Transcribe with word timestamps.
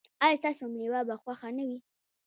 ایا 0.25 0.37
ستاسو 0.41 0.65
میوه 0.75 1.01
به 1.07 1.15
خوږه 1.21 1.49
نه 1.57 1.63
وي؟ 1.67 1.77